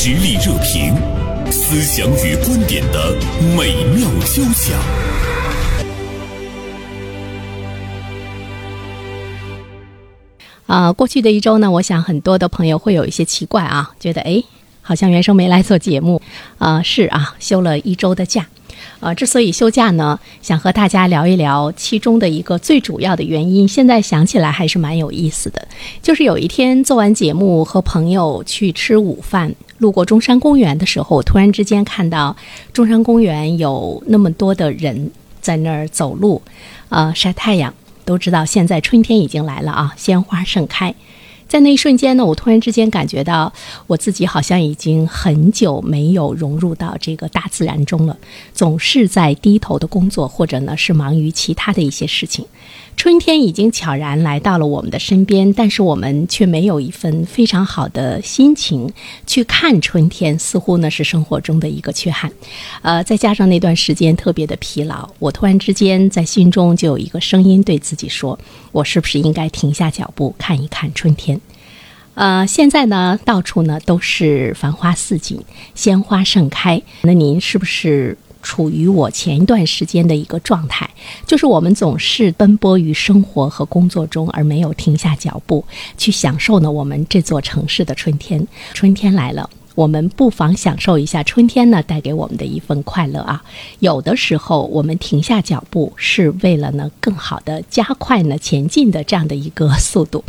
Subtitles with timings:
[0.00, 0.94] 实力热评，
[1.50, 3.16] 思想与观点的
[3.56, 4.78] 美妙交响。
[10.68, 14.40] 啊，过去的一周呢，我想很多的朋友会有一些奇怪啊，觉得哎，
[14.82, 16.22] 好像袁生没来做节目
[16.58, 18.46] 啊，是啊，休了一周的假。
[19.00, 23.66] 呃，之所以休假呢，想和大家聊一聊其中的一个最主要的原因。
[23.66, 25.68] 现在想起来还是蛮有意思的，
[26.02, 32.36] 就是有一天做完节目和朋友去吃午饭，路过中山公园的时候，突然之间看到
[32.72, 35.10] 中山公园有那么多的人
[35.40, 36.42] 在那儿走路，
[36.88, 37.72] 呃，晒太阳。
[38.04, 40.94] 都知道现在春天已经来了啊，鲜花盛开。
[41.46, 43.52] 在那一瞬间呢，我突然之间感觉到
[43.86, 48.16] 我自己好像已经很久没有融入到这个大自然中了，
[48.58, 52.44] 总是在低头的工作，或者呢是忙于其他的一些事情。
[52.96, 58.92] 春天已经悄然来到了我们的身边，但是我们却没有一份非常好的心情
[59.28, 62.32] 去看春天，似乎呢是生活中的一个缺憾。
[62.82, 68.36] 呃，再加上那段时间特别的疲劳，我突然之间在心中就有一个声音对自己说
[68.72, 71.40] ：“我是不是应该停下脚步看一看春天？”
[72.14, 75.40] 呃，现在呢，到处呢都是繁花似锦，
[75.76, 76.82] 鲜花盛开。
[77.02, 78.18] 那您是不是？
[78.42, 80.88] 处于我前一段时间的一个状态，
[81.26, 85.64] 就是我们总是奔波于生活和工作中，而没有停下脚步
[85.96, 88.46] 去享受呢我们这座城市的春天。
[88.72, 93.42] 春天来了，我们不妨享受一下春天呢带给我们的一份快乐啊！
[93.80, 100.24] 有的时候，我们停下脚步是为了呢更好的加快呢前进的这样的一个速度。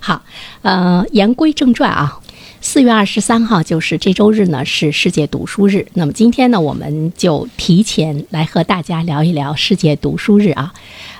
[0.00, 0.22] 好，
[0.62, 2.20] 呃，言归正传啊。
[2.68, 5.86] 四月二十三号就是这周日呢，是世界读书日。
[5.94, 10.70] 那么今天呢，我们就提前来和大家聊一聊世界读书日啊。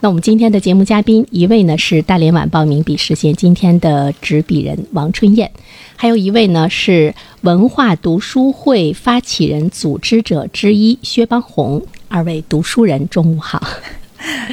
[0.03, 5.51] 那我们今天的节目嘉宾，一位呢是大连晚报名笔视线今天的执笔人王春燕，
[5.97, 11.83] 还有一位呢是文化读书会发起人、组织者之一薛邦红。
[12.09, 13.67] 二位读书人，中午好。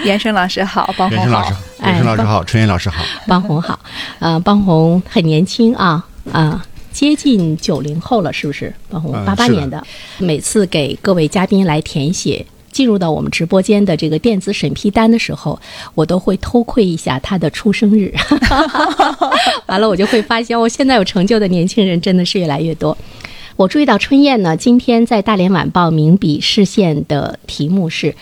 [0.06, 1.52] 袁生老师好，邦红好。
[1.84, 3.04] 袁生老师好，春燕老师好。
[3.28, 3.78] 邦红好，
[4.20, 6.66] 呃，邦红很年轻啊啊。
[6.96, 8.74] 接近九零后了，是不是？
[8.90, 9.86] 包括八八年的，
[10.18, 15.60] 每次给各位嘉宾来填写进入到我们直播间的这个电子审批单的时候，
[15.94, 18.14] 我都会偷窥一下他的出生日。
[19.68, 22.98] 完了，我就会发现，我现在有成就的年轻人真的是越来越多。
[23.58, 28.16] 我注意到春燕呢，今天在大连晚报名笔视线的题目是。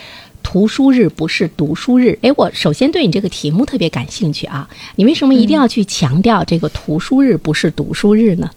[0.46, 4.70] 图书日不是读书日，哎，我首先对你这个题目特别感兴趣啊！
[4.98, 8.52] 你为什么一定要去强调这个图书日不是读书日呢？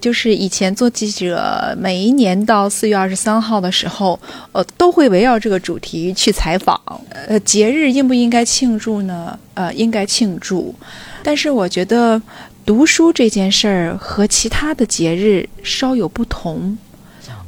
[0.00, 4.18] 就是以前做记者，每一年到四月二十三号的时候，
[4.52, 6.80] 呃，都会围绕这个主题去采访。
[7.28, 9.38] 呃，节日应不应该庆祝呢？
[9.54, 10.74] 呃，应该庆祝，
[11.22, 12.20] 但是我觉得
[12.64, 16.76] 读书这件事儿和其他的节日稍有不同。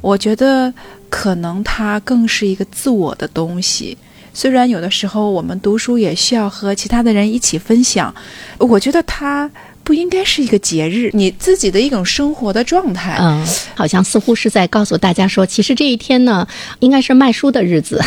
[0.01, 0.73] 我觉得。
[1.15, 3.95] 可能它更是一个自我的东西，
[4.33, 8.11] 虽然有的时候我们读书也需要和其他的人一起分享，
[8.57, 9.47] 我觉得它。
[9.83, 13.17] 不应该是一个节日，你自己的一种生活的状态。
[13.19, 13.45] 嗯，
[13.75, 16.47] 好像似乎是在告诉大家说，其实这一天呢，
[16.79, 18.01] 应该是卖书的日子。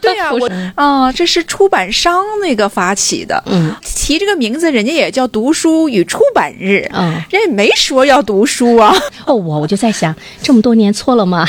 [0.00, 3.42] 对呀， 我啊，这是出版商那个发起的。
[3.46, 6.86] 嗯，提这个名字，人家也叫读书与出版日。
[6.92, 8.94] 嗯，人也没说要读书啊。
[9.26, 11.48] 哦，我我就在想，这么多年错了吗？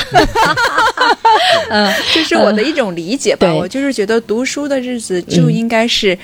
[1.68, 3.52] 嗯，这是我的一种理解吧。
[3.52, 6.18] 我就是觉得读书的日子就应该是。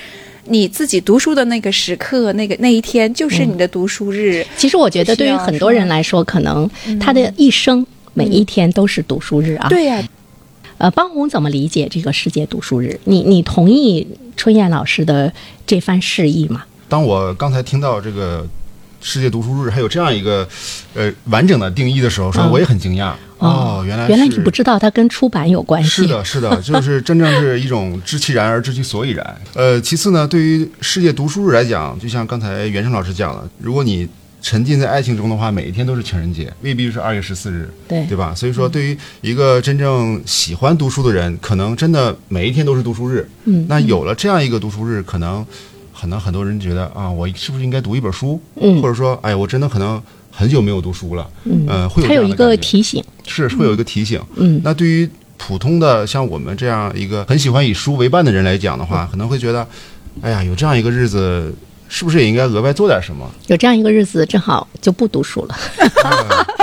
[0.46, 4.44] 你自己读书的那个时刻，那个那一天就是你的读书日。
[4.56, 6.68] 其实我觉得，对于很多人来说，可能
[6.98, 9.68] 他的一生每一天都是读书日啊。
[9.68, 10.02] 对呀。
[10.78, 12.98] 呃，邦红怎么理解这个世界读书日？
[13.04, 15.30] 你你同意春燕老师的
[15.66, 16.64] 这番示意吗？
[16.88, 18.46] 当我刚才听到这个
[19.00, 20.46] 世界读书日还有这样一个
[20.94, 23.12] 呃完整的定义的时候，说我也很惊讶。
[23.38, 25.88] 哦，原来原来你不知道它跟出版有关系。
[25.88, 29.40] 是的，是的， 就是真正是一种知其然而知其所以然。
[29.54, 34.06] 呃，其次呢，对于世界读书日来讲，就像刚才袁生老师讲的，如果你
[34.42, 38.34] 沉浸在爱情中的话，每一天都是情人节，未必是二月十四日，对对吧？
[38.34, 43.26] 所以说，对于一个真正喜欢读书的人，可能真的每一天都是读书日。
[43.44, 45.44] 嗯，那有了这样一个读书日，可能
[46.00, 48.40] 可能很多人觉得啊，我是不是应该读一本书？
[48.60, 50.00] 嗯，或者说，哎，我真的可能。
[50.32, 55.06] 很久没有读书了，嗯，会有它有一个提醒，是会有一个提醒，嗯，那对于
[55.36, 59.66] 普通的像我们这样一个很喜欢以书为伴的人来讲的话，可能会觉得，
[60.22, 61.52] 哎呀，有这样一个日子
[61.88, 63.28] 是不是也应该额外做点什么？
[63.48, 65.58] 有这样一个日子，正好就不读书了，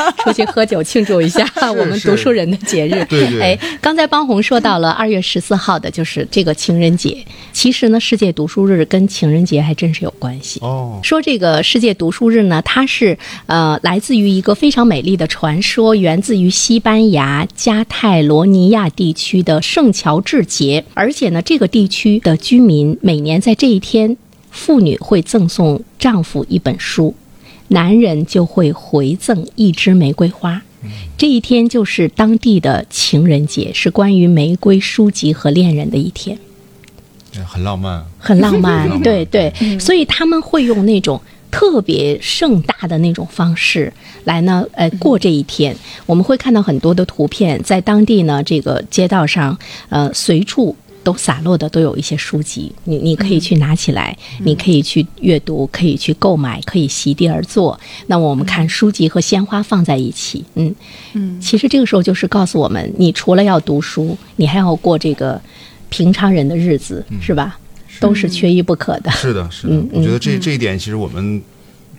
[0.23, 3.05] 出去喝酒庆祝一下我们读书人的节日。
[3.05, 7.17] 对对哎，刚才邦红说到了二月十四号的，就是这个情人节。
[7.51, 10.59] 其实呢，世界读书日跟情人节还真是有关系。
[10.61, 13.17] 哦，说这个世界读书日呢，它是
[13.47, 24.15] 呃来自于一个非常美丽的传说，源自于西班牙加泰罗尼亚地区的圣乔治节，而且呢，这个地区的居民每年在这一天，
[24.51, 27.13] 妇女会赠送丈夫一本书，
[27.69, 30.61] 男人就会回赠一支玫瑰花。
[31.17, 36.37] 这一天就是当地的情人节，是关于玫瑰书籍和恋人的一天。
[37.35, 38.05] 哎很浪漫。
[38.17, 41.19] 很浪漫，浪漫对对，所以他们会用那种
[41.51, 43.91] 特别盛大的那种方式
[44.23, 45.75] 来呢，呃，过这一天。
[46.05, 49.57] 我们会看到很多的图片，在当地呢这个街道上，
[49.89, 50.75] 呃，随处。
[51.07, 57.79] 都洒落的都有一些书籍，你你可以去拿起来，你可以去阅读，可以去购买，可以席地而坐。
[58.07, 60.75] 那我们看书籍和鲜花放在一起，嗯
[61.13, 65.41] 嗯，其实这个时候就是告诉我们，你除了要读书，你还要过这个
[65.87, 67.57] 平常人的日子，是吧？
[68.01, 69.09] 都是缺一不可的。
[69.11, 71.41] 是的，是的，嗯我觉得这这一点，其实我们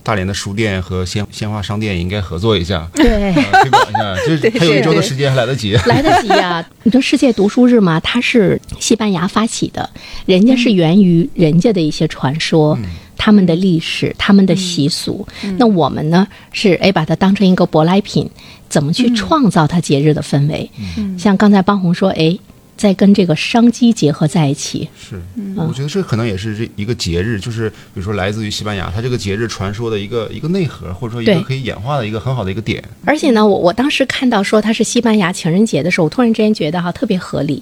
[0.09, 4.17] 大连的书店和鲜鲜花商店应该合作一下，对，呃推广一下。
[4.27, 5.75] 就是还有一周的时间还来得及。
[5.85, 9.91] 来得及呀、你说世界读书日嘛，它是西班牙发起的，
[10.25, 12.79] 人家是源于人家的一些传说。
[13.21, 15.27] 他们的历史、他们的习俗，
[15.59, 18.31] 那我们呢是哎把它当成一个舶来品，
[18.69, 20.71] 怎么去创造它节日的氛围？
[21.19, 22.39] 像刚才邦红说，哎，
[22.79, 25.21] 再跟这个商机结合在一起，是，
[25.57, 32.83] 我觉得这可能也是这一个节日，就是比如说来自于西班牙，它这个节日传说的一个一个内核，或者说一个可以演化的一个很好的一个点。
[33.05, 37.61] 而且呢，我我当时看到说它是西班牙情人节的时候，我突然之间觉得哈特别合理，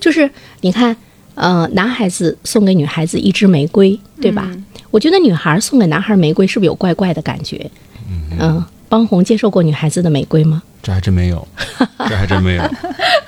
[0.00, 0.28] 就是
[0.62, 0.96] 你看，
[1.36, 4.50] 呃，男孩子送给女孩子一支玫瑰，对吧？
[4.90, 7.70] 我觉得女孩送给男孩玫瑰是不是有怪怪的感觉？
[8.38, 10.62] 嗯，邦红接受过女孩子的玫瑰吗？
[10.82, 11.46] 这还真没有，
[12.08, 12.62] 这还真没有。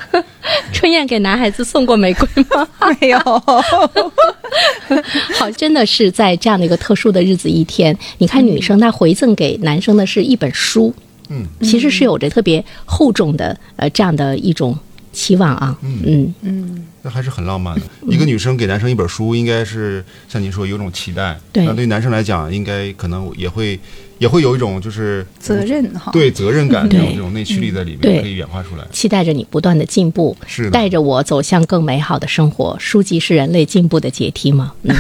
[0.73, 2.67] 春燕给男孩子送过玫瑰吗？
[3.01, 3.19] 没有，
[5.39, 10.93] 好，真的是在这样的一个特殊的日子一天，你看女生她回赠给男生的是一本书，
[11.29, 14.77] 嗯，其实是有着特别厚重的呃这样的一种
[15.13, 17.83] 期望啊，嗯嗯那还是很浪漫的。
[18.09, 21.39] 一个女生给男生一本书，应该是像您说有种期待。
[21.53, 23.79] 对那对男生来讲，应该可能也会
[24.19, 26.13] 也会有一种就是责任哈。
[26.13, 28.85] 对责任感这种这种内驱力在里对面，可以演化出来。
[28.93, 32.77] 期待着你不断的进步，是带着我走向更美好的生活。
[32.79, 34.73] 书籍是人类进步的阶梯嘛？
[34.83, 34.95] 嗯。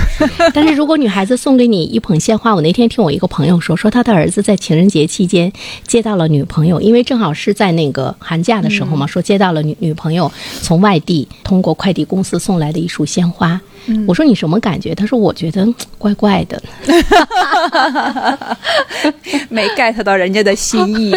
[0.54, 5.52] 但是如果女孩子送给你一捧鲜花，我那天听我一个朋友说，说他的儿子在情人节期间
[5.86, 10.30] 接到了女朋友，因为正好是在那个寒假的时候嘛，说接到了女女朋友
[10.62, 13.60] 从外地通过快递公司送来的一束鲜花。
[14.06, 14.94] 我说你什么感觉？
[14.94, 16.62] 他说我觉得嗯怪怪的。
[19.48, 21.10] 没 get 到人家的心意。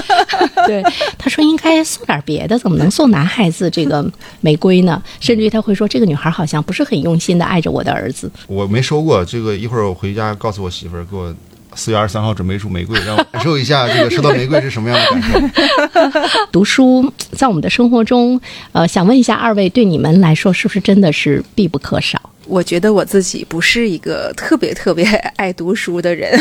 [0.66, 0.82] 对，
[1.18, 4.04] 他说应该送点别的，怎么能送男孩子这个
[4.40, 5.02] 玫瑰呢？
[5.20, 8.30] 甚至于他会说，这个女孩好像不是很用心的爱着我的儿子。
[8.46, 11.34] 我没收过这个，一会儿我回家告诉我媳妇儿，给我
[11.76, 16.28] 四月二十三号准备一束玫瑰，让我 感受一下这个收到玫瑰是什么样的感受。
[16.50, 18.40] 读书在我们的生活中，
[18.72, 22.18] 呃，想问一下二位，对你们来说是不是真的是必不可少？
[22.46, 25.04] 我觉得我自己不是一个特别特别
[25.36, 26.32] 爱读书的人，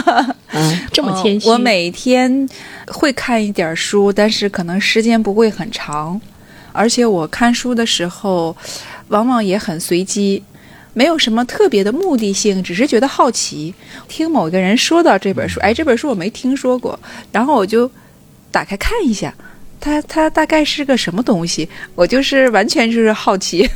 [0.52, 2.48] 嗯，这么谦虚，哦我每天
[2.86, 6.18] 会看一点书，但是可能时间不会很长，
[6.72, 8.56] 而且我看书的时候，
[9.08, 10.42] 往往也很随机，
[10.92, 13.74] 没有什么特别的目的性，只是觉得好奇。
[14.08, 16.98] 听某个人说到这本书，哎，这本书我没听说过，
[17.32, 17.90] 然后我就
[18.50, 19.34] 打开看一下。
[19.82, 21.66] 它它大概是个什么东西？
[21.94, 23.66] 我就是完全就是好奇，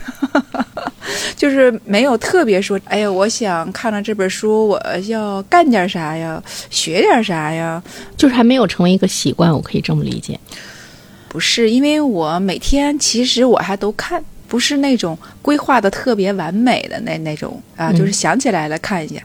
[1.35, 7.83] 就是没有特别说，哎呀，我想看了这本书，我要干点啥呀，学点啥呀？
[8.19, 10.39] 就是还没有成为一个习惯，我可以这么理解。
[11.27, 14.23] 不是，因为我每天其实我还都看，
[14.55, 19.21] 不是那种规划的特别完美的那那种啊，嗯就是想起来了看一下，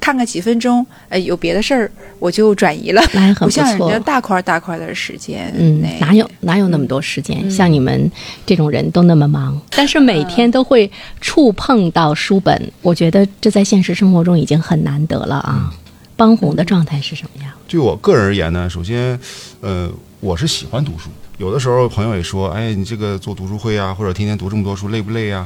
[0.00, 7.48] 看看几分钟，呃，有别的事儿我就转移了，那还很不不像人错家大块大块的时间，嗯，哪有哪有那么多时间？
[7.48, 8.10] 像你们
[8.44, 15.72] 这种人都那么忙，但是每天都会触碰到书本，我觉得这在现实生活中已经很难得了啊。
[16.16, 17.52] 帮红的状态是什么样？
[17.68, 19.16] 对我个人而言呢，首先，
[19.60, 21.08] 呃，我是喜欢读书。
[21.42, 25.44] 有的时候朋友也说，哎，你这个做读书会啊，或者天天读这么多书，累不累啊？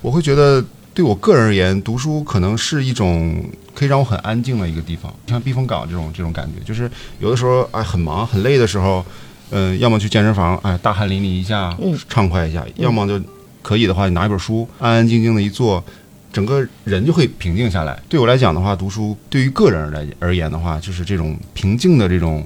[0.00, 6.64] 我会觉得，对我个人而言，读书可能是一种可以让我很安静的一个地方，像避风港这种这种感觉。
[6.64, 9.04] 就是有的时候，哎，很忙很累的时候，
[9.50, 13.22] 嗯、要么去健身房，哎，大汗淋漓一下，嗯畅快一下；要么就
[13.60, 15.84] 可以的话，你拿一本书，安安静静的一坐，
[16.32, 18.02] 整个人就会平静下来。
[18.08, 22.42] 对我来讲的话，读书对于个人来而言的话，就是这种平静的这种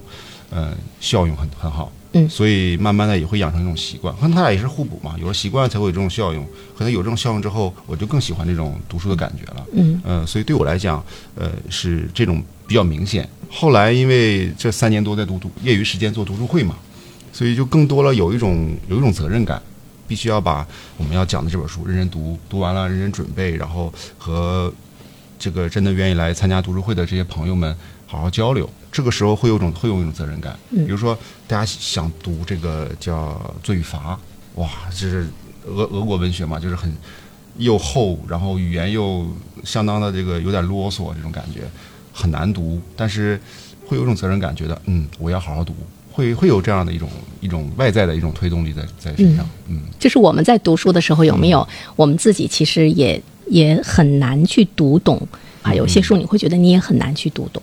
[0.49, 1.89] 呃效用很很好。
[2.13, 6.43] 嗯所以慢慢的也会养成一种习惯，可能他俩也是互补嘛，有了习惯才会有这种效用。
[6.77, 9.65] 可能有这种效用之后，我就更喜欢这种读书的感觉了。
[9.73, 11.03] 嗯呃，所以对我来讲，
[11.35, 13.29] 呃，是这种比较明显。
[13.51, 16.75] 后来因为这三年多在读读业余时间做读书会嘛，
[17.31, 19.61] 所以就更多了有一种有一种责任感，
[20.07, 20.65] 必须要把
[20.97, 24.73] 我们要讲的这本书认真读，读完了认真准备，然后和
[25.37, 27.75] 这个真的愿意来参加读书会的这些朋友们
[28.07, 28.67] 好好交流。
[28.91, 30.85] 这个时候会有种会有一种责任感，嗯。
[30.85, 31.17] 比如说
[31.47, 33.29] 大家想读这个叫
[33.63, 34.17] 《罪与罚》，
[34.61, 35.27] 哇，这是
[35.65, 36.91] 俄俄国文学嘛，就是很
[37.57, 39.25] 又厚，然后语言又
[39.63, 41.61] 相当的这个有点啰嗦，这种感觉
[42.13, 43.39] 很难读，但是
[43.85, 45.73] 会有一种责任感，觉得嗯，我要好好读，
[46.11, 47.09] 会会有这样的一种
[47.41, 49.81] 一种外在的一种推动力在在身上，嗯。
[49.99, 55.27] 就是我们在读书的时候，有没有我们自己其实也也很难去读懂
[55.61, 55.73] 啊？
[55.73, 57.61] 有些书你会觉得你也很难去读懂，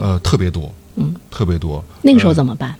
[0.00, 1.84] 呃，特别多，嗯，特别多。
[2.02, 2.74] 那个时候呃怎么办？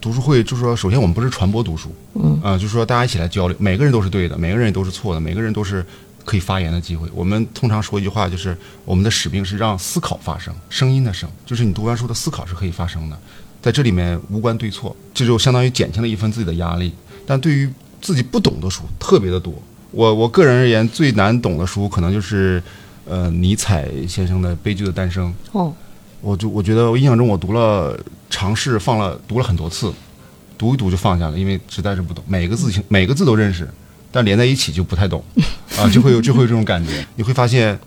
[0.00, 5.84] 读书会就是说，首先我们不是传播读书，嗯啊、就是说大家一起来交流，每个人都是对的，每个人也都是错的，每个人都是
[6.24, 7.08] 可以发言的机会。
[7.14, 13.18] 我们通常说一句话，就是我们的使命是让思考发生，声音的声，就是你读完书的思考是可以发生的，
[13.60, 16.92] 在这里面无关对错，这就相当于减轻了一份自己的压力。
[17.26, 17.68] 但对于
[18.00, 19.52] 自己不懂的书，特别的多。
[19.90, 22.62] 我我个人而言，最难懂的书可能就是，
[23.06, 25.34] 呃，尼采先生的《悲剧的诞生》。
[25.58, 25.74] 哦，
[26.20, 29.92] 我就我觉得我印象中我读了尝试放了读了很多次，
[30.58, 33.68] 读一读就放下了，因为实在是不懂，每个字每个字都认识，
[34.10, 35.22] 但连在一起就不太懂，
[35.76, 37.06] 啊，就会有就会有这种感觉。
[37.14, 37.78] 你会发现，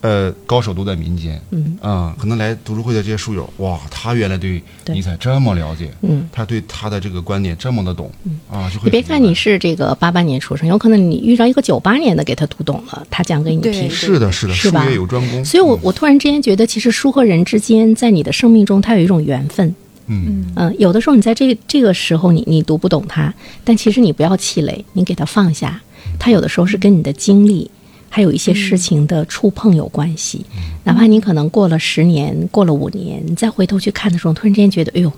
[0.00, 6.28] 呃，高手都在民间，嗯啊，可能来读书会的这些书友，哇，他原来对对尼采这么了解，嗯。
[6.30, 8.10] 他对他的这个观点这么的懂，
[8.48, 13.90] 啊，就会你别看你是这个八八年出生，有可能你遇到一个九八年的给他读懂了，他讲给你对听。
[13.90, 19.74] 是的，是的，是吧术业有专攻，所以我，我突然之间觉得，其实书和人之间，在你的生命中，它有一种缘分。
[20.10, 25.80] 嗯嗯、有的时候你在这这个时候你你读不懂他，但其实你不要气馁，你给他放下。
[26.18, 27.70] 他有的时候是跟你的经历，
[28.08, 30.44] 还有一些事情的触碰有关系。
[30.84, 35.12] 哪怕你可能过了十年，过了五年，你再回头去看的时候，突然间觉得，哎呦，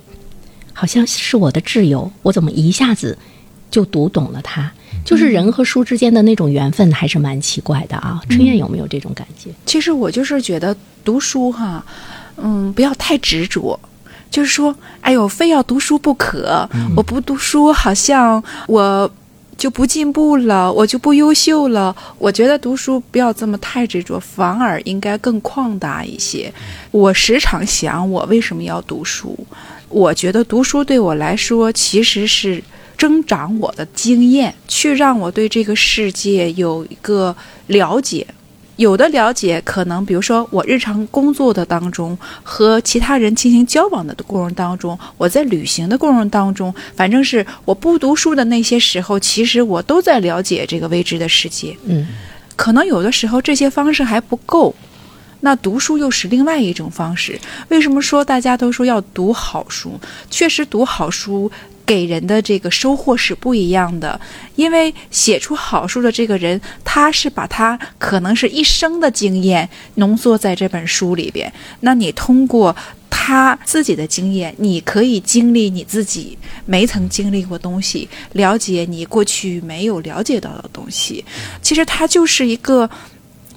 [0.72, 3.16] 好像是我的挚友，我怎么一下子
[3.70, 4.70] 就读懂了他？
[5.04, 8.20] 就是人和书之间的那种缘分，还是蛮奇怪的啊。
[8.28, 9.50] 春燕有没有这种感觉？
[9.64, 11.84] 其实我就是觉得读书哈，
[12.36, 13.78] 嗯，不要太执着。
[14.30, 19.10] 就是说，哎呦，非要读书不可，我不读书好像我
[19.60, 21.94] 就不进步了，我就不优秀了。
[22.16, 26.50] 我觉得读书不要这么太执着，反而应该更旷达一些。
[26.90, 29.38] 我时常想，我为什么要读书？
[29.90, 32.62] 我觉得读书对我来说其实是
[32.96, 37.36] 增长我的经验，去让我对这个世界有一个
[37.66, 38.26] 了解。
[38.80, 51.76] 有的了解可能，比如说我日常工作的当中和其他人进行交往的过程当中，我在旅行的过程当中，反正是我不读书的那些时候，其实我都在了解这个未知的世界。
[51.84, 52.08] 嗯，
[52.56, 54.74] 可能有的时候这些方式还不够，
[55.40, 57.38] 那读书又是另外一种方式。
[57.68, 60.00] 为什么说大家都说要读好书？
[60.30, 61.52] 确实，读好书
[61.90, 64.20] 给人的这个收获是不一样的。
[64.54, 71.52] 因为写出好书的这个人，他是把他可能是一生的经验浓缩在这本书里边。
[71.80, 72.76] 那你通过
[73.10, 81.24] 他自己的经验，你可以经历你自己没曾经历过东西，了解你过去没有了解到的东西。
[81.60, 82.88] 其实它就是一个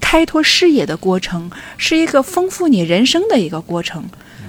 [0.01, 4.03] 开拓视野的过程，是一个丰富你人生的一个过程。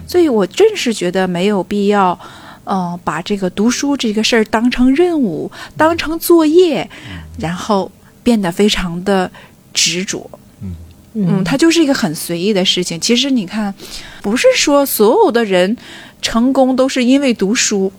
[0.08, 2.18] 所以我真是觉得没有必要。
[2.64, 6.88] 呃，把这个读书这个事儿当成任务，当成作业，
[7.38, 7.90] 然后
[8.22, 9.30] 变得非常的
[9.72, 10.28] 执着。
[11.16, 13.00] 嗯，它就是一个很随意的事情。
[13.00, 13.72] 其实你看，
[14.20, 15.76] 不是说所有的人
[16.20, 17.92] 成功都是因为读书。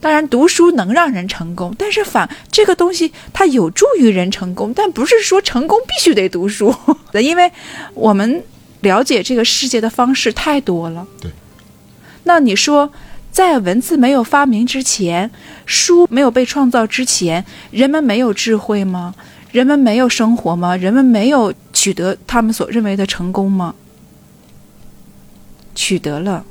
[0.00, 6.74] 当然，读书能让人成功，但是反这个东西它有助于人成功，但不是说成功必须得读书。
[7.20, 7.50] 因为
[7.94, 8.42] 我们
[8.80, 11.06] 了解这个世界的方式太多了。
[11.20, 11.30] 对。
[12.24, 12.90] 那你说，
[13.30, 15.30] 在文字没有发明之前，
[15.64, 19.14] 书没有被创造之前，人们没有智慧吗？
[19.52, 20.76] 人们没有生活吗？
[20.76, 23.74] 人们没有取得他们所认为的成功吗？
[25.74, 26.44] 取得了。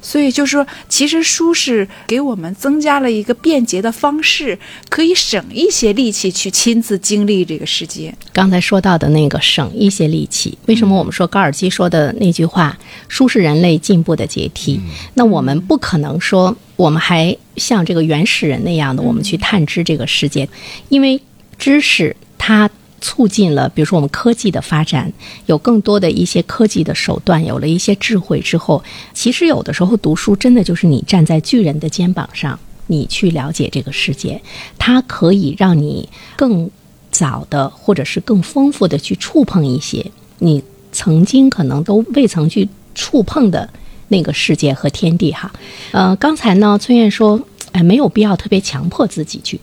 [0.00, 8.14] 所以就是说，其实书是给我们增加了一个便捷的方式，可以省一些力气去亲自经历这个世界。
[8.32, 12.78] 刚才说到的那个省一些力气，为什么我们说高尔基说的那句话
[13.08, 14.80] “书是人类进步的阶梯”？
[15.14, 20.48] 那我们不可能说我们还像这个原始人那样的，我们去探知这个世界，
[20.88, 21.20] 因为
[21.58, 25.12] 知识它促进了，比如说我们科技的发展，
[25.46, 28.82] 有更多的一些科技的手段，有了一些智慧之后，
[29.14, 34.40] 其实有的时候读书真的就是你站在巨人的肩膀上，你去了解这个世界，
[34.78, 36.70] 它可以让你更
[37.10, 40.04] 早的或者是更丰富的去触碰一些
[40.38, 40.62] 你
[40.92, 43.68] 曾经可能都未曾去触碰的
[44.08, 45.52] 那个世界和天地哈。
[45.92, 47.40] 呃，刚才呢，崔燕说。
[47.72, 49.60] 哎，没有必要特别强迫自己去。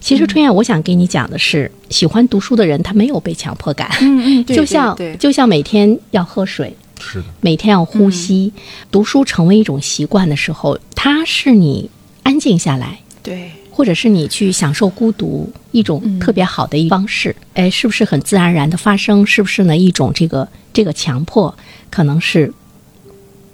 [0.00, 3.90] 其实春燕，我想给你讲的是，喜欢读书的人他没有被强迫感。
[4.00, 8.52] 嗯嗯， 对就像就像每天要喝水，是的，每天要呼吸，
[8.90, 11.90] 读书成为一种习惯的时候，它是你
[12.22, 17.34] 安静下来，对或者是你去享受孤独一种特别好的一方式。
[17.54, 19.24] 哎，是不是很自然而然的发生？
[19.24, 19.76] 是不是呢？
[19.76, 21.56] 一种这个这个强迫，
[21.88, 22.52] 可能是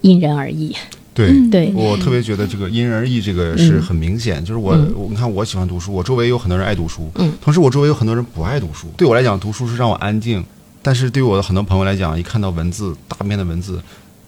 [0.00, 0.74] 因人而异。
[1.14, 1.48] 对。
[1.48, 4.44] 对，我特别觉得这个因人而异，这个是很明显。
[4.44, 8.88] 就是我，我你看，我喜欢读书，我周围有很多人爱读书，嗯，同时我周围有很多人不爱读书。
[8.96, 10.44] 对我来讲，读书是让我安静，
[10.82, 13.80] 但是对于我的很多朋友来讲，一看到文字，大面的文字，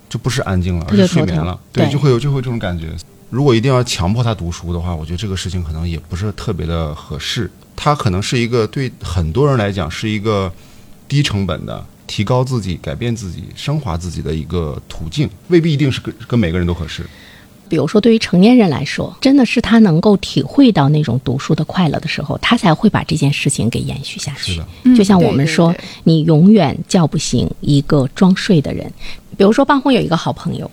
[0.09, 2.88] 就不是安静了，而是睡眠了，对对，就会有就会有这种感觉。
[3.28, 7.50] 如果一定要强迫他读书的话，我觉得这个事情可能也不是特别的合适。
[7.75, 10.50] 他可能是一个对很多人来讲是一个
[11.09, 17.04] 低成本的提高自己、改变自己、升华自己的一个途径，未必一定是跟跟每个人都合适。
[17.68, 24.52] 比如说，对于成年人来说，真的是他能够体会到那种读书的快乐的时候，他才会把这件事情给延续下去。
[24.52, 28.88] 是的就像我们说，嗯对对对你永远叫不醒一个装睡的人。
[29.36, 30.70] 比如说，半红有一个好朋友，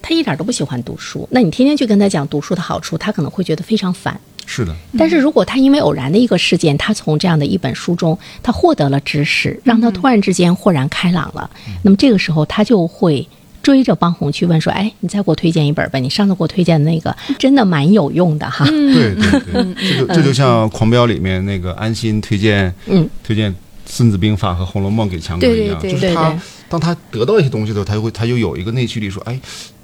[0.00, 4.18] 他一点都不喜欢读书，那你天天去跟他讲读书的好处，他可能会觉得非常烦。
[4.46, 11.48] 是的，但是如果他因为偶然的一个事件，他从这样的一本书中，他获得了知识，让他突然之间豁然开朗了，
[11.82, 13.26] 那么这个时候他就会
[13.62, 18.64] 追着邦红去问说：“哎，你再给我推荐一本吧，你上次给我推荐的那个真的蛮有用的哈。
[18.66, 23.52] 对对对， 这就这就像《狂飙》里面那个安心推荐，嗯，推荐
[23.86, 29.38] 《孙子兵法》和《红楼梦》给强哥一样，对对对就是他当他得到一些东西的时候，他就会他就有一个内驱力，说，哎，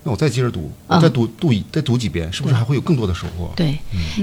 [0.06, 3.50] 那我再接着读，嗯我再读读一再读几遍，是不是还会有更多的收获？
[3.56, 3.76] 对，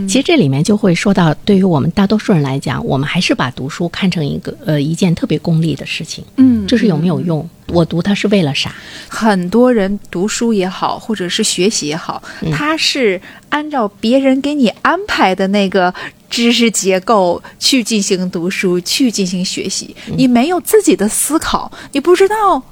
[0.08, 6.24] 其实这里面就会说到，对于我们大多数人来讲，我们还是把读书看成一个呃一件特别功利的事情。
[6.38, 7.48] 嗯这是有没有用？
[7.68, 8.74] 我读它是为了啥？
[9.10, 12.24] 很多人读书也好，或者是学习也好，
[12.54, 15.94] 他是按照别人给你安排的那个
[16.30, 19.94] 知识结构去进行读书，去进行学习。
[20.16, 22.64] 你没有自己的思考，你不知道。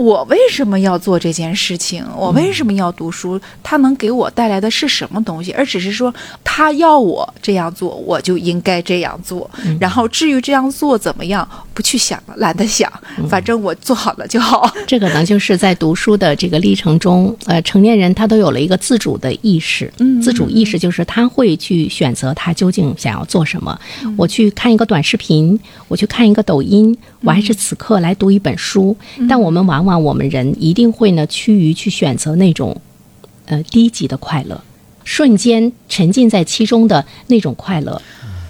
[0.00, 2.02] 我为什么要做这件事情？
[2.16, 3.38] 我为什么要读书？
[3.62, 5.52] 它能给我带来的是什么东西？
[5.52, 9.50] 而只是说他要我这样做，我就应该这样做。
[9.78, 12.90] 然后至于这样做怎么样，不去想了，懒得想，
[13.28, 14.72] 反正我做好了就好。
[14.88, 19.92] 这个呢，就是在读书的这个历程中，呃，成年人他都有了一个自主的意识。
[19.98, 23.78] 嗯自主意识就是他会去选择他究竟想要做什么。
[24.02, 28.96] 嗯我去看一个短视频，我去看一个抖音，我还是此刻来读一本书。
[29.18, 32.80] 嗯但我们往往那我们人一定会呢趋于去选择那种，
[33.46, 34.62] 呃，低级的快乐，
[35.02, 38.00] 瞬间沉浸在其中的那种快乐。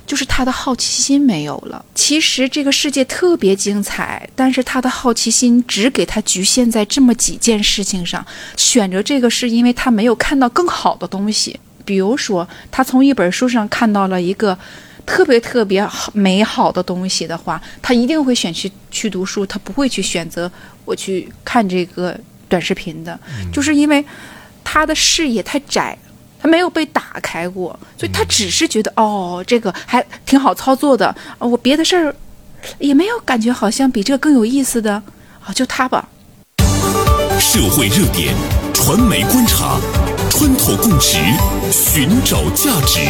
[0.07, 1.83] 就是他的好奇心没有了。
[1.95, 8.23] 其实这个世界特别精彩，但是他的好奇心只给他局限在这么几件事情上。
[8.59, 14.59] 选择这个是因为他没有看到更好的东西，比如说他从一本书上看到了一个。
[15.07, 20.51] 特别特别好美好的东西的话，他一定会选去去读书，他不会去选择
[20.85, 23.19] 我去看这个短视频的，
[23.53, 24.05] 就是因为
[24.63, 25.97] 他的视野太窄，
[26.41, 31.07] 他没有被打开过，所以他只是觉得、哦，这个还挺好操作的，
[31.39, 32.15] 啊我别的事儿
[32.79, 34.93] 也没有感觉好像比这个更有意思的，
[35.45, 36.09] 啊，就他吧。
[37.39, 38.35] 社会热点，
[38.75, 39.81] 传媒观察，
[40.29, 41.17] 穿透共识，
[41.73, 43.01] 寻找价值，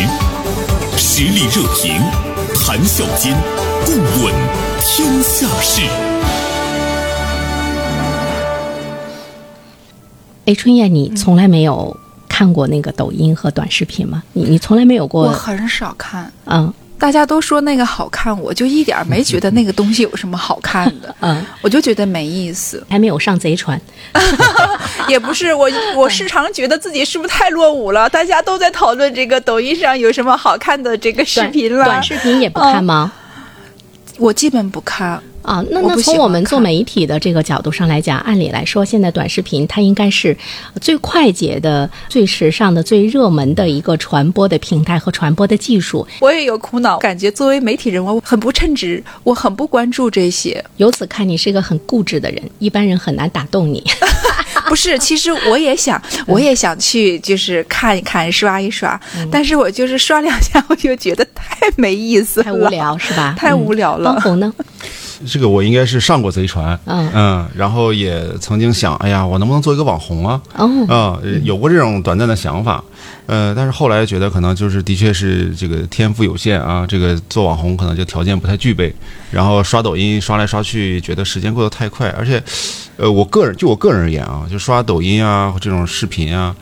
[1.03, 1.99] 实力热评，
[2.55, 3.35] 谈笑间，
[3.87, 4.35] 共论
[4.83, 5.81] 天下事。
[10.45, 11.97] 哎，春燕，你从来没有
[12.29, 14.23] 看过那个抖音和短视频吗？
[14.35, 15.33] 你你从来没有过我？
[15.33, 22.87] 很少看，嗯大家都说那个好看，我就一点儿没觉得那个东西有什么好看的， 嗯，我就觉得没意思。
[22.91, 23.81] 还没有上贼船。
[25.09, 28.09] 也不是我，我时常觉得自己是不是太落伍了？
[28.11, 33.11] 大家都在讨论这个抖音上有什么好看的这个视频了，短视频也不看吗？
[34.19, 35.21] 我基本不看。
[35.43, 40.37] 啊，那那从我们做媒体的这个角度上来讲，按理来说，现在短视频它应该是
[40.81, 46.07] 最快捷的、最时尚的、最热门的一个传播的平台和传播的技术。
[46.21, 50.63] 我也有苦恼，感觉作为媒体人，我很不称职，我很不关注这些。
[50.77, 53.83] 由此看，你是一个很固执的人，一般人很难打动你。
[54.69, 59.01] 不是，其实我也想，我也想去，就是看一看、刷一刷，
[59.31, 63.35] 但是我就是刷两下，我就觉得太没意思了，太无聊是吧？
[63.37, 64.53] 太无聊了方红呢？
[65.27, 70.41] 这个我应该是上过贼船，嗯然后也曾经想，哎呀，我能不能做一个网红啊？
[70.55, 72.83] 哦，啊、有过这种短暂的想法，
[73.27, 78.95] 呃，但是后来觉得可能就是的确是这个天赋有限啊，这个做网红可能就条件不太具备，
[79.31, 82.43] 然后刷抖音刷来刷去，觉得时间过得太快，而且，
[82.97, 86.57] 呃，我个人就我个人而言啊，就刷抖音啊这种视频啊，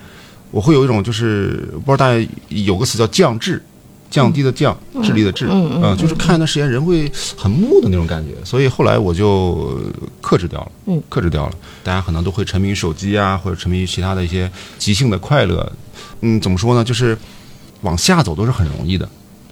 [0.50, 3.62] 我会有一种就是不知道大家有个词叫降智。
[4.10, 9.78] 降低的降，智力的智，嗯嗯就是看一段时间人会很木的那种感觉，所以后来我就
[10.20, 11.52] 克制掉了，嗯，克制掉了。
[11.84, 15.70] 大家可能都会沉迷于手机啊，或者沉迷于其他的一些即兴的快乐，
[16.22, 16.82] 嗯，怎么说呢？
[16.82, 17.16] 就是
[17.82, 19.08] 往下走都是很容易的，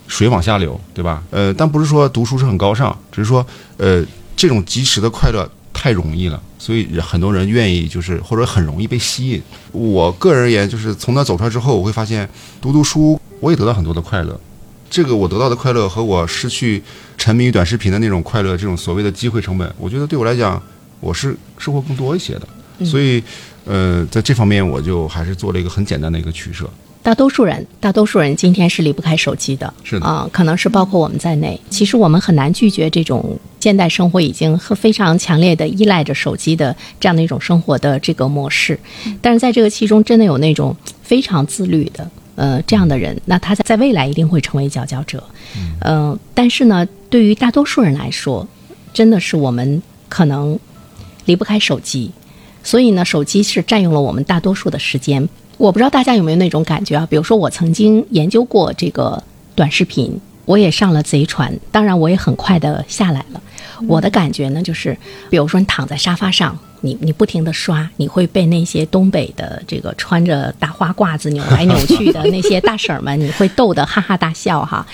[0.09, 1.23] 水往下流，对吧？
[1.31, 9.43] 呃，但不是说读书是很高尚，只是说，呃，这种及时的快乐太容易了，所以很多人愿意就是或者很容易被吸引。
[9.73, 12.29] 我个人而言，就是从那走出来之后，我会发现
[12.61, 14.39] 读读书，我也得到很多的快乐。
[14.89, 16.83] 这个我得到的快乐和我失去
[17.17, 20.63] 沉迷于短视频的那种快乐，这种所谓的机会成本，我觉得对我来讲，
[21.01, 22.49] 我是收获更多一些的。
[22.85, 23.23] 所以，
[23.65, 26.69] 呃，在这方面我就还是做了一个很简单的一个取舍。
[27.03, 31.59] 大多数人，大多数人今天是离不开手机的，是的啊、可能是包括我们在内。
[31.71, 38.79] 其实我们很难拒绝这种现代生活已经和非常强烈的依赖着手机的这样的一种生活的这个模式。
[39.23, 42.11] 但是在这个其中，真的有那种非常自律的。
[42.37, 45.25] 呃，这样的人，那他在在未来一定会成为佼佼者。
[45.85, 48.47] 嗯、但是呢，对于大多数人来说，
[48.93, 50.59] 真的是我们可能
[51.25, 52.13] 离不开手机，
[52.63, 55.29] 所以呢，手机是占用了我们大多数的时间。
[55.57, 57.07] 我不知道大家有没有那种感觉啊？
[57.09, 59.23] 比如说，我曾经研究过这个
[59.55, 63.41] 短视频，我也上了贼船，当然我也很快的下来了。
[63.87, 64.97] 我的感觉呢，就是
[65.31, 74.87] 比如说你躺在沙发上，你你不停的刷，你会被那些东北的这个穿着大花褂子扭来扭去的那些大婶儿们，你会逗得哈哈大笑哈，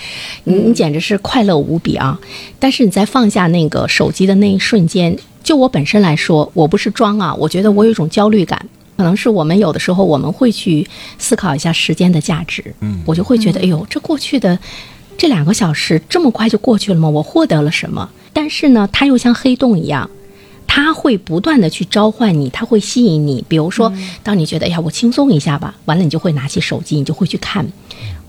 [0.45, 2.19] 你你简直是快乐无比啊！
[2.59, 8.65] 但是你在放下那个手机的那一瞬间，就我本身来说，我不是装啊，我觉得我有一种焦虑感。
[8.95, 14.57] 可能是我们有的时候我们会去思考一下时间的价值，嗯，我就会觉得，哎呦，这过去的
[15.17, 17.09] 这两个小时这么快就过去了吗？
[17.09, 18.09] 我获得了什么？
[18.33, 20.09] 但是呢，它又像黑洞一样，
[20.67, 23.43] 它会不断的去召唤你，它会吸引你。
[23.47, 27.65] 比如说，当你觉得哎呀，我轻松一下吧，完了你就会拿起手机，你就会去看，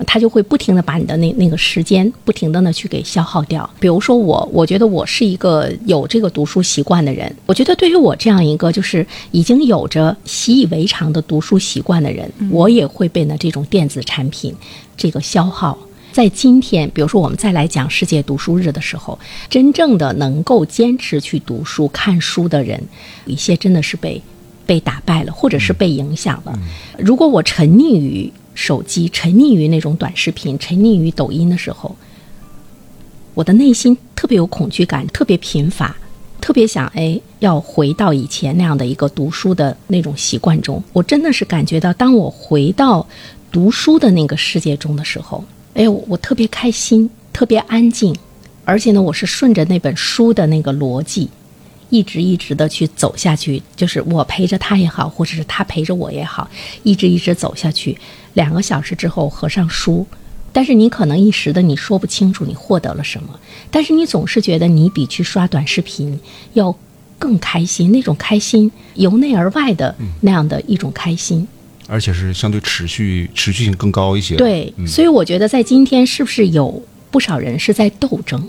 [0.07, 3.69] 它就会不停的把你的那那个时间不停的呢去给消耗掉。
[3.81, 14.55] 比如说我，我觉得我是一个有这个读书习惯的人，我觉得对于我这样一个就是已经有着习以为常的读书习惯的人，我也会被呢这种电子产品
[14.97, 15.79] 这个消耗。
[16.15, 19.19] 在今天，比如说我们再来讲世界读书日的时候，
[19.51, 22.81] 真正的能够坚持去读书、看书的人，
[23.25, 24.23] 有一些真的是被
[24.65, 26.57] 被打败了，或者是被影响了。
[26.97, 31.97] 如果我沉溺于手机、沉溺于那种短视频、沉溺于抖音的时候，
[33.35, 35.97] 我的内心特别有恐惧感，特别贫乏，
[36.41, 40.81] 特别想哎要回到以前那样的一个读书的那种习惯中。
[40.93, 43.05] 我真的是感觉到，当我回到
[43.51, 45.45] 读书的那个世界中的时候，
[45.75, 48.15] 哎，我我特别开心，特别安静，
[48.65, 51.29] 而且呢，我是顺着那本书的那个逻辑，
[51.91, 56.49] 一直一直的去走下去，就是我陪着他也好，或者是他陪着我也好，
[56.85, 57.99] 一直一直走下去。
[58.35, 60.07] 两个小时之后合上书，
[60.53, 66.21] 但是你可能一时的你说不清楚你获得了什么，但是你总是觉得你比去刷短视频
[66.53, 66.73] 要
[67.19, 71.49] 更开心，那种开心由内而外的那样的一种开心。
[71.87, 74.37] 而且是相对持续持续性更高一些。
[74.37, 78.43] 对，嗯所以我觉得在今天是不是有不少人是在斗争？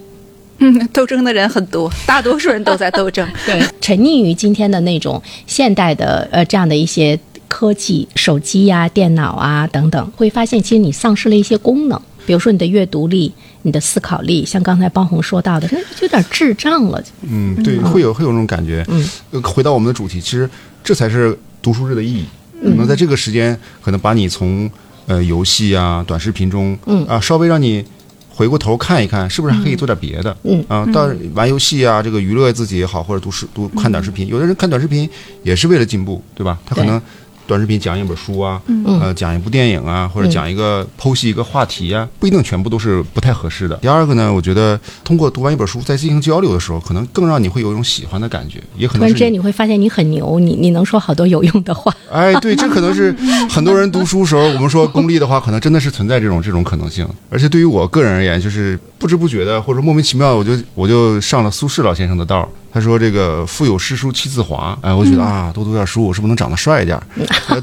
[0.60, 3.28] 嗯，斗争的人很多，大多数人都在斗争。
[3.46, 7.20] 对，沉溺于今天的那种现代的呃这样的一些
[7.50, 17.04] 科技，手机呀、电脑啊等等，会发现其实你丧失了一些功能，比如说你的阅读力、你的思考力，像刚才包红说到的，这有点智障了。
[17.30, 18.86] 嗯，对，会有会有那种感觉。
[18.88, 20.50] 嗯呃，回到我们的主题，其实
[20.82, 22.24] 这才是读书日的意义。
[22.64, 24.70] 可能在这个时间，可能把你从
[25.08, 27.84] 呃游戏啊、短视频中，嗯啊，稍微让你
[28.30, 30.36] 回过头看一看，是不是还可以做点别的？
[30.44, 35.10] 嗯啊，到玩游戏啊，这个娱乐自己也好，或者读书读看短视频，有的人看短视频
[35.44, 36.58] 也是为了进步，对吧？
[36.66, 37.02] 他可能。
[37.48, 43.76] 短视频讲一本书啊，嗯呃，讲一部电影啊，或者讲一个剖析一个话题啊，不一定全部都是不太合适的。
[43.78, 51.94] 第二个呢，我觉得通过读完一本书，再进行交流的时候，可能更让你会有一种喜欢的感觉，也可突然之间你你会发现你很牛，你你能说好多有用的话。
[52.12, 53.12] 哎，对，这可能是
[53.50, 57.08] 很多人读书时候，我们说功利的话，可能真的是存在这种这种可能性。
[57.30, 62.48] 而且对于我个人而言，就是不知不觉的，或者莫名其妙，我就我就上了苏轼老先生的道儿。
[62.74, 67.00] 他说这个腹有诗书气自华，哎，我觉得啊，多读点书，我是不是能长得帅一点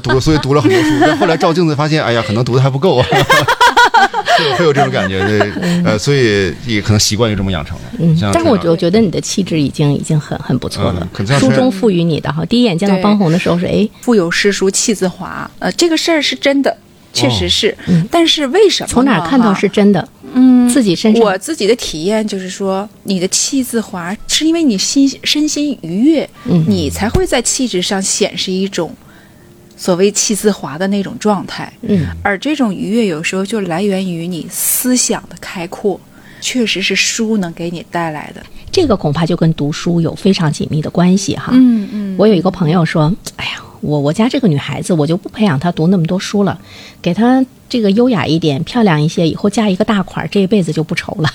[0.01, 3.05] 读了，所以读了很多书，但后来照镜子发现，哎呀，可能读的还不够啊。
[4.39, 5.51] 会有会有这种感觉，对，
[5.83, 7.83] 呃，所以也可能习惯于这么养成了。
[7.99, 12.45] 嗯，但是我陈老我觉得你的气质已经已经很很不错了书中赋予你的哈。
[12.45, 16.75] 第一眼见到对邦红的时候是哎，腹有诗书气自华，呃，这个事儿是真的，
[17.11, 17.77] 确实是。
[17.87, 18.87] 嗯但是为什么？
[18.87, 20.07] 从哪儿看到是真的？
[20.33, 28.93] 嗯，自己身上我自己的体验就是说，你的气自华，是因为你心身心愉悦，嗯你才会在气质上显示一种
[29.75, 31.71] 所谓气自华的那种状态。
[31.81, 35.99] 嗯，而这种愉悦有时候就来源于你思想的开阔，
[36.41, 38.43] 确实是书能给你带来的。
[38.71, 41.51] 这个恐怕就跟读书有非常紧密的关系哈。
[41.53, 43.51] 嗯嗯，我有一个朋友说：“哎呀，
[43.83, 46.59] 我我家这个女孩子，我就不培养她读那么多书了，
[47.01, 51.29] 给她这个优雅一点、漂亮一些，以后嫁一个大款儿，这一辈子就不愁了。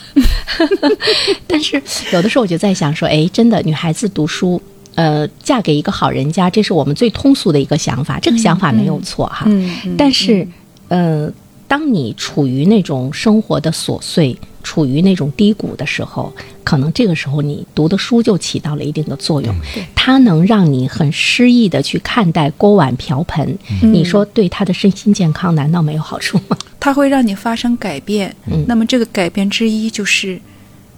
[1.47, 1.81] ”但是
[2.13, 4.61] 有的时候我就在想说，哎，真的，女孩子读书。
[4.95, 9.45] 呃，嫁给一个好人家，这是我们最通俗的一个想法，这个想法没有错哈。
[9.47, 10.45] 嗯嗯但是，
[10.89, 11.31] 呃，
[11.69, 16.33] 当你处于那种生活的琐碎，处于那种低谷的时候，
[16.65, 19.55] 可能这个时候你读的书就起到了一定的作用，
[19.95, 23.57] 它能让你很诗意的去看待锅碗瓢盆。
[23.83, 26.57] 你说对他的身心健康难道没有好处吗？
[26.81, 28.35] 它会让你发生改变。
[28.47, 28.65] 嗯。
[28.67, 30.41] 那么这个改变之一就是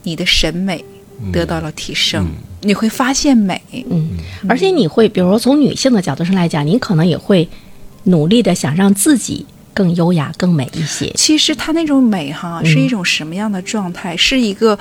[0.04, 0.85] 你的审美
[1.33, 2.28] 得到了提升，
[2.62, 3.61] 你会发现美。
[3.72, 4.11] 嗯，
[4.48, 7.48] 而且你会，比如说从女性的角度上来讲，你可能也会
[8.04, 9.44] 努力的想让自己
[9.81, 11.11] 更优雅、更美一些。
[11.16, 14.14] 其实它那种美哈，是一种什么样的状态？
[14.14, 14.79] 是一个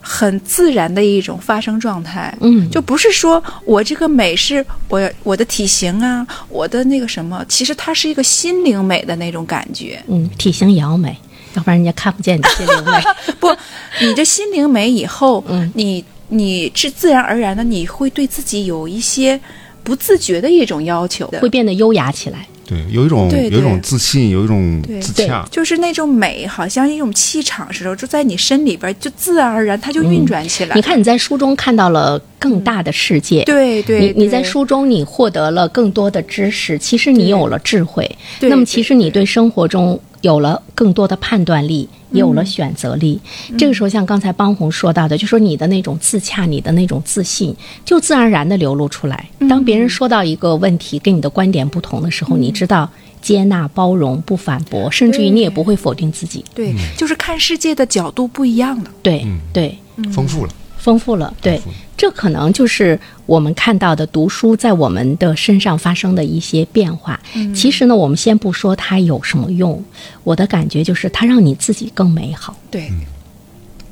[0.00, 2.34] 很自然的一种发生状态。
[2.40, 10.02] 嗯就不是说我这个美是我我的体型啊，我的那个什么，其实它是一个心灵美的那种感觉。
[10.06, 11.14] 嗯，体型也要美，
[11.52, 13.02] 要不然人家看不见你心灵美。
[13.38, 13.54] 不，
[14.00, 19.38] 你这心灵美以后，嗯你你是自然而然的，你会对自己有一些
[19.84, 22.46] 不自觉的一种要求，会变得优雅起来。
[22.66, 23.58] 对，有一种对对。
[23.58, 25.46] 有一种自信，有一种自洽。
[25.50, 30.74] 就是那种美，好像一种气场似的，就在你身里边，就自然而然它就运转起来。
[30.74, 43.20] 你看你在书中看到了更大的世界，对对，你你在书中你获得了更多的知识，其实你有了智慧，那么其实你对生活中有了更多的判断力，也有了选择力。
[43.50, 49.28] 嗯这个时候，像刚才邦红说到的，就说你的那种自洽，你的那种自信，就自然而然的流露出来。
[49.40, 52.88] 嗯当别人说到一个问题跟你的观点不同的时候，你知道
[53.20, 56.44] 接纳、包容、不反驳，甚至于你也不会否定自己。
[56.54, 58.90] 对，就是看世界的角度不一样了。
[59.02, 59.76] 对对。
[60.10, 60.52] 丰富了。
[60.82, 61.62] 丰富了，对，
[61.96, 67.18] 这可能就是我们看到的读书在我们的身上发生的一些变化。
[67.54, 69.82] 其实呢，我们先不说它有什么用，
[70.24, 72.56] 我的感觉就是它让你自己更美好。
[72.68, 72.90] 对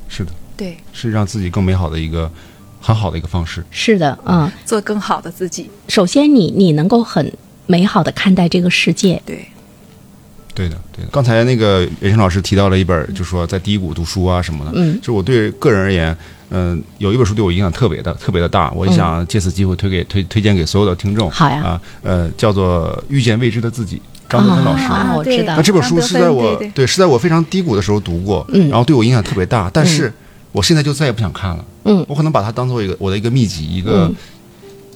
[0.09, 2.29] 是的，对，是让自己更美好的一个
[2.81, 3.63] 很好的一个方式。
[3.71, 5.69] 是的，嗯，做更好的自己。
[5.87, 7.31] 首先你你能够很
[7.67, 9.47] 美好的看待这个世界，对，
[10.53, 11.09] 对的，对的。
[11.09, 14.71] 刚才那个袁生老师提到了一本，就说在低谷读书啊什么的。
[14.75, 16.15] 嗯就我对个人而言，
[16.51, 21.31] 嗯、有一本书对我影响特别的特别的大，我也想借此机会推给推推荐给所有的听众。
[21.31, 21.63] 好呀。
[21.63, 23.97] 啊，呃，叫做《遇见未知的自己》，
[24.29, 24.83] 张德芬老师。
[24.83, 26.85] 啊我知道那这本书是在我对对。
[26.85, 28.67] 是在我非常低谷的时候读过，嗯。
[28.69, 30.11] 然后对我影响特别大，但是
[30.51, 31.65] 我现在就再也不想看了。
[31.85, 32.05] 嗯。
[32.07, 34.15] 我可能把它当做一个我的一个秘籍，一个嗯。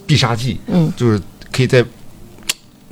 [0.06, 0.92] 必杀技，嗯。
[0.98, 1.20] 就是
[1.52, 1.84] 可以在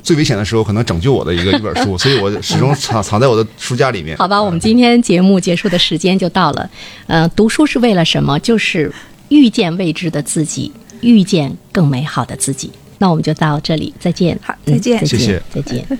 [0.04, 4.16] 最危险的时候可能拯救我的一个一本书，所以我始终藏藏在我的书架里面。
[4.18, 6.70] 好吧，我们今天节目结束的时间就到了。
[7.06, 8.38] 呃，读书是为了什么？
[8.38, 8.92] 就是
[9.30, 12.70] 遇见未知的自己，遇见更美好的自己。
[12.98, 14.38] 那我们就到这里，再见。
[14.42, 15.98] 好再见嗯再见谢谢再见。